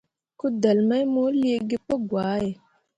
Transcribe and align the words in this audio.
Kudelle 0.39 0.83
mai 0.89 1.03
mo 1.13 1.23
liigi 1.39 1.77
pǝgwahe. 1.87 2.49